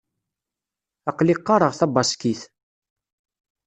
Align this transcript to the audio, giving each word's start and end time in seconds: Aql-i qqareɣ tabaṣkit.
Aql-i 1.09 1.35
qqareɣ 1.37 1.71
tabaṣkit. 1.79 2.41